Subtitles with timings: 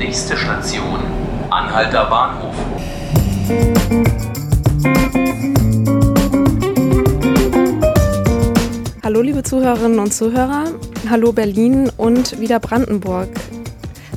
[0.00, 0.98] Nächste Station,
[1.50, 2.54] Anhalter Bahnhof.
[9.04, 10.68] Hallo liebe Zuhörerinnen und Zuhörer,
[11.10, 13.28] hallo Berlin und wieder Brandenburg.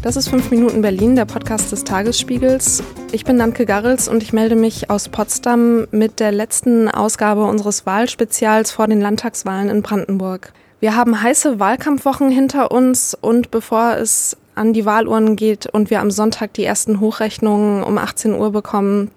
[0.01, 2.81] Das ist 5 Minuten Berlin, der Podcast des Tagesspiegels.
[3.11, 7.85] Ich bin Nanke Garrels und ich melde mich aus Potsdam mit der letzten Ausgabe unseres
[7.85, 10.53] Wahlspezials vor den Landtagswahlen in Brandenburg.
[10.79, 15.99] Wir haben heiße Wahlkampfwochen hinter uns und bevor es an die Wahlurnen geht und wir
[15.99, 19.11] am Sonntag die ersten Hochrechnungen um 18 Uhr bekommen,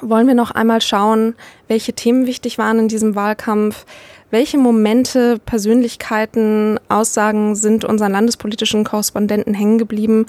[0.00, 1.34] wollen wir noch einmal schauen,
[1.68, 3.84] welche Themen wichtig waren in diesem Wahlkampf,
[4.30, 10.26] welche Momente, Persönlichkeiten, Aussagen sind unseren landespolitischen Korrespondenten hängen geblieben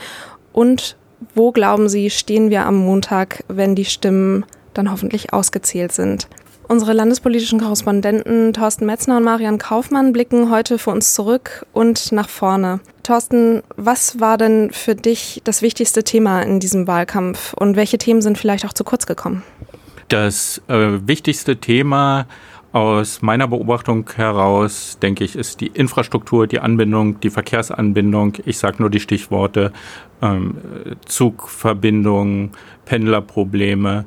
[0.54, 0.98] und
[1.36, 6.28] wo glauben Sie, stehen wir am Montag, wenn die Stimmen dann hoffentlich ausgezählt sind?
[6.68, 12.30] Unsere landespolitischen Korrespondenten Thorsten Metzner und Marian Kaufmann blicken heute für uns zurück und nach
[12.30, 12.80] vorne.
[13.04, 18.22] Thorsten, was war denn für dich das wichtigste Thema in diesem Wahlkampf und welche Themen
[18.22, 19.44] sind vielleicht auch zu kurz gekommen?
[20.08, 22.28] Das äh, wichtigste Thema
[22.74, 28.38] aus meiner Beobachtung heraus, denke ich, ist die Infrastruktur, die Anbindung, die Verkehrsanbindung.
[28.46, 29.74] Ich sage nur die Stichworte
[30.22, 30.58] ähm,
[31.06, 32.52] Zugverbindung,
[32.86, 34.06] Pendlerprobleme,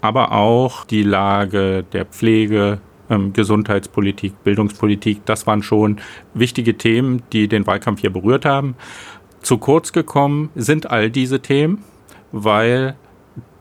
[0.00, 2.78] aber auch die Lage der Pflege,
[3.10, 5.24] ähm, Gesundheitspolitik, Bildungspolitik.
[5.24, 5.98] Das waren schon
[6.34, 8.76] wichtige Themen, die den Wahlkampf hier berührt haben.
[9.42, 11.84] Zu kurz gekommen sind all diese Themen,
[12.32, 12.96] weil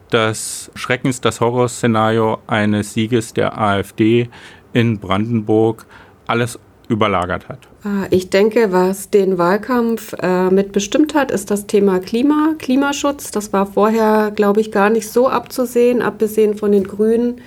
[0.09, 4.30] das Schreckens, das Horrorszenario eines Sieges der AfD
[4.72, 5.85] in Brandenburg
[6.28, 7.59] alles überlagert hat.
[7.83, 13.31] Ah, ich denke, was den Wahlkampf äh, mitbestimmt hat, ist das Thema Klima, Klimaschutz.
[13.31, 16.02] Das war vorher, glaube ich, gar nicht so abzusehen.
[16.02, 17.41] Abgesehen von den Grünen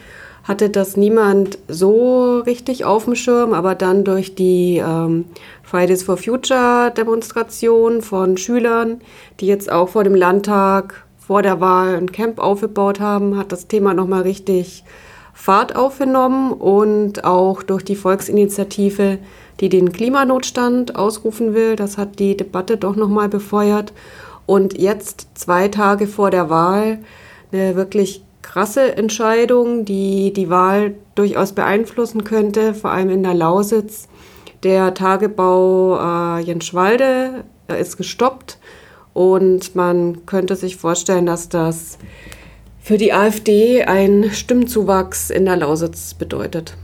[0.46, 3.52] hatte das niemand so richtig auf dem Schirm.
[3.52, 5.24] Aber dann durch die ähm,
[5.62, 9.00] Fridays for Future Demonstration von Schülern,
[9.40, 13.66] die jetzt auch vor dem Landtag vor der Wahl ein Camp aufgebaut haben, hat das
[13.66, 14.84] Thema nochmal richtig
[15.34, 19.18] Fahrt aufgenommen und auch durch die Volksinitiative,
[19.60, 23.92] die den Klimanotstand ausrufen will, das hat die Debatte doch nochmal befeuert.
[24.46, 27.00] Und jetzt, zwei Tage vor der Wahl,
[27.52, 34.08] eine wirklich krasse Entscheidung, die die Wahl durchaus beeinflussen könnte, vor allem in der Lausitz.
[34.62, 38.58] Der Tagebau äh, Jenschwalde ist gestoppt
[39.12, 41.98] und man könnte sich vorstellen, dass das
[42.80, 46.76] für die AfD ein Stimmzuwachs in der Lausitz bedeutet.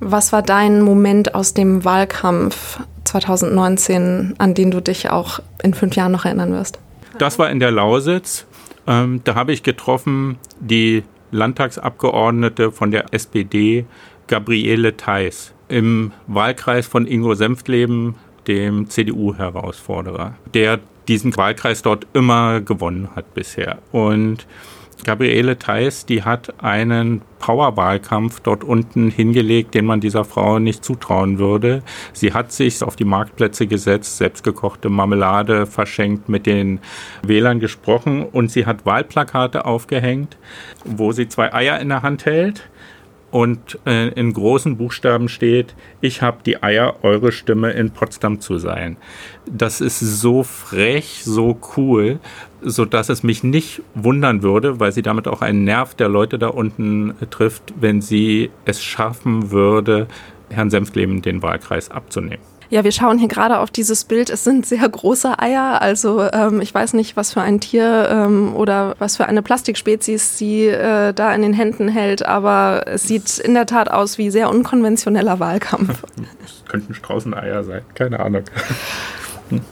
[0.00, 5.96] Was war dein Moment aus dem Wahlkampf 2019, an den du dich auch in fünf
[5.96, 6.78] Jahren noch erinnern wirst?
[7.18, 8.46] Das war in der Lausitz.
[8.86, 13.84] Ähm, da habe ich getroffen die Landtagsabgeordnete von der SPD,
[14.26, 18.14] Gabriele Theis, im Wahlkreis von Ingo Senftleben,
[18.46, 23.78] dem CDU-Herausforderer, der diesen Wahlkreis dort immer gewonnen hat bisher.
[23.92, 24.46] Und
[25.04, 31.38] Gabriele Theis, die hat einen Powerwahlkampf dort unten hingelegt, den man dieser Frau nicht zutrauen
[31.38, 31.82] würde.
[32.12, 36.80] Sie hat sich auf die Marktplätze gesetzt, selbstgekochte Marmelade verschenkt, mit den
[37.22, 40.36] Wählern gesprochen und sie hat Wahlplakate aufgehängt,
[40.84, 42.68] wo sie zwei Eier in der Hand hält
[43.36, 48.56] und äh, in großen Buchstaben steht, ich habe die Eier, eure Stimme in Potsdam zu
[48.56, 48.96] sein.
[49.44, 52.18] Das ist so frech, so cool,
[52.62, 56.38] so dass es mich nicht wundern würde, weil sie damit auch einen Nerv der Leute
[56.38, 60.06] da unten trifft, wenn sie es schaffen würde,
[60.48, 62.55] Herrn Senftleben den Wahlkreis abzunehmen.
[62.68, 64.30] Ja, wir schauen hier gerade auf dieses Bild.
[64.30, 65.80] Es sind sehr große Eier.
[65.80, 70.36] Also ähm, ich weiß nicht, was für ein Tier ähm, oder was für eine Plastikspezies
[70.38, 74.30] sie äh, da in den Händen hält, aber es sieht in der Tat aus wie
[74.30, 76.02] sehr unkonventioneller Wahlkampf.
[76.44, 78.42] Es könnten Straußeneier sein, keine Ahnung.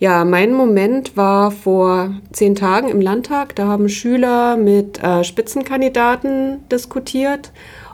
[0.00, 3.56] Ja, mein Moment war vor zehn Tagen im Landtag.
[3.56, 7.50] Da haben Schüler mit äh, Spitzenkandidaten diskutiert.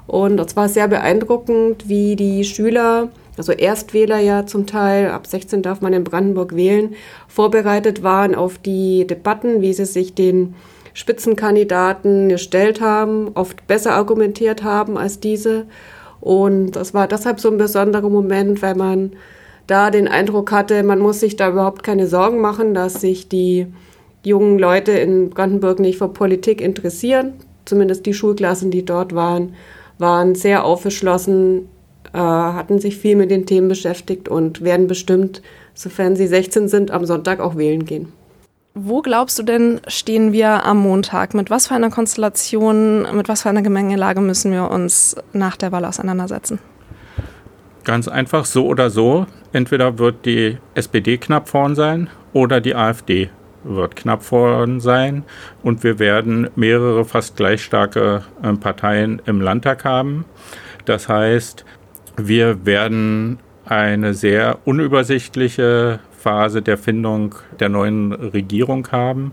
[0.06, 5.62] Und es war sehr beeindruckend, wie die Schüler also Erstwähler ja zum Teil, ab 16
[5.62, 6.94] darf man in Brandenburg wählen,
[7.28, 10.54] vorbereitet waren auf die Debatten, wie sie sich den
[10.92, 15.66] Spitzenkandidaten gestellt haben, oft besser argumentiert haben als diese.
[16.20, 19.12] Und das war deshalb so ein besonderer Moment, weil man
[19.66, 23.66] da den Eindruck hatte, man muss sich da überhaupt keine Sorgen machen, dass sich die
[24.22, 27.34] jungen Leute in Brandenburg nicht für Politik interessieren.
[27.64, 29.54] Zumindest die Schulklassen, die dort waren,
[29.98, 31.68] waren sehr aufgeschlossen,
[32.14, 35.42] äh, hatten sich viel mit den Themen beschäftigt und werden bestimmt,
[35.74, 38.12] sofern sie 16 sind, am Sonntag auch wählen gehen.
[38.74, 41.34] Wo glaubst du denn, stehen wir am Montag?
[41.34, 45.72] Mit was für einer Konstellation, mit was für einer Gemengelage müssen wir uns nach der
[45.72, 46.58] Wahl auseinandersetzen?
[47.84, 49.26] Ganz einfach, so oder so.
[49.52, 53.30] Entweder wird die SPD knapp vorn sein oder die AfD
[53.64, 55.24] wird knapp worden sein
[55.62, 60.24] und wir werden mehrere fast gleich starke äh, Parteien im Landtag haben.
[60.84, 61.64] Das heißt,
[62.16, 69.32] wir werden eine sehr unübersichtliche Phase der Findung der neuen Regierung haben.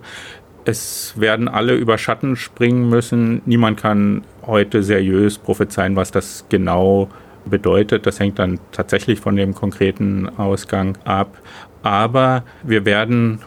[0.66, 3.42] Es werden alle über Schatten springen müssen.
[3.46, 7.10] Niemand kann heute seriös prophezeien, was das genau
[7.46, 8.06] bedeutet.
[8.06, 11.38] Das hängt dann tatsächlich von dem konkreten Ausgang ab.
[11.82, 13.40] Aber wir werden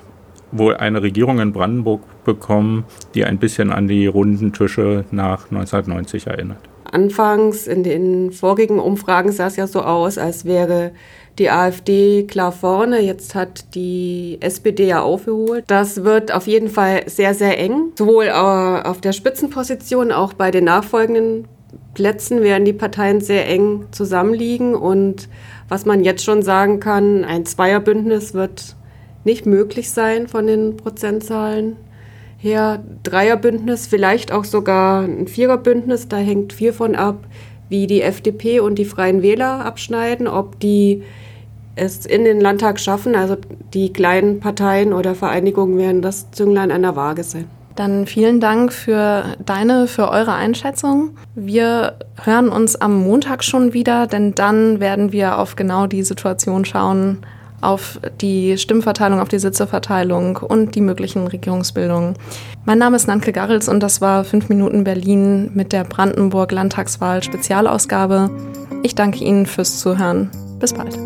[0.51, 2.85] wohl eine Regierung in Brandenburg bekommen,
[3.15, 6.74] die ein bisschen an die runden Tische nach 1990 erinnert.
[6.95, 10.93] Anfangs in den vorigen Umfragen sah es ja so aus, als wäre
[11.39, 13.01] die AfD klar vorne.
[13.01, 15.65] Jetzt hat die SPD ja aufgeholt.
[15.67, 17.93] Das wird auf jeden Fall sehr, sehr eng.
[17.99, 21.49] Sowohl auf der Spitzenposition, auch bei den nachfolgenden
[21.95, 24.75] Plätzen werden die Parteien sehr eng zusammenliegen.
[24.75, 25.29] Und
[25.69, 28.77] was man jetzt schon sagen kann, ein Zweierbündnis wird
[29.25, 31.77] nicht möglich sein von den Prozentzahlen
[32.45, 32.85] her.
[33.03, 37.27] Dreierbündnis, vielleicht auch sogar ein Viererbündnis, da hängt viel von ab,
[37.69, 41.03] wie die FDP und die Freien Wähler abschneiden, ob die
[41.77, 43.17] es in den Landtag schaffen.
[43.17, 43.37] Also
[43.73, 47.47] die kleinen Parteien oder Vereinigungen werden das Zünglein an der Waage sein.
[47.75, 51.17] Dann vielen Dank für deine, für eure Einschätzung.
[51.35, 56.65] Wir hören uns am Montag schon wieder, denn dann werden wir auf genau die Situation
[56.65, 57.19] schauen,
[57.65, 62.15] auf die Stimmverteilung, auf die Sitzeverteilung und die möglichen Regierungsbildungen.
[62.65, 67.23] Mein Name ist Nanke Garrels und das war 5 Minuten Berlin mit der Brandenburg Landtagswahl
[67.23, 68.31] Spezialausgabe.
[68.83, 70.31] Ich danke Ihnen fürs Zuhören.
[70.59, 70.99] Bis bald.